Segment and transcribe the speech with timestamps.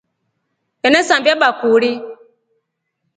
[0.87, 1.91] Enasambia bakuri.